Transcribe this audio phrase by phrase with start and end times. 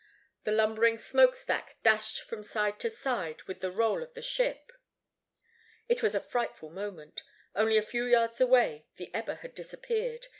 [0.45, 4.71] The lumbering smoke stack dashed from side to side with the roll of the ship.
[5.87, 7.21] It was a frightful moment.
[7.55, 10.29] Only a few yards away the Eber had disappeared.